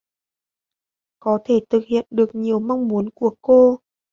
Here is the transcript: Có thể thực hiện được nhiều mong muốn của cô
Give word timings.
Có 1.19 1.39
thể 1.45 1.59
thực 1.69 1.83
hiện 1.85 2.07
được 2.09 2.35
nhiều 2.35 2.59
mong 2.59 2.87
muốn 2.87 3.09
của 3.09 3.35
cô 3.41 3.77